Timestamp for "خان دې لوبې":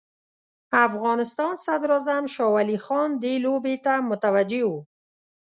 2.85-3.75